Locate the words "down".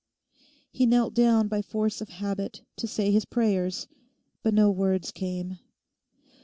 1.13-1.47